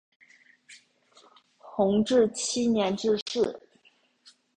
[1.59, 3.61] 弘治七年致仕。